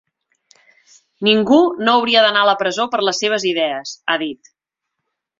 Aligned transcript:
Ningú 1.27 1.59
no 1.81 1.93
hauria 1.97 2.23
d’anar 2.25 2.41
a 2.45 2.49
la 2.51 2.55
presó 2.61 2.87
per 2.95 3.01
les 3.09 3.19
seves 3.25 3.45
idees, 3.51 3.91
ha 4.07 4.17
dit. 4.23 4.51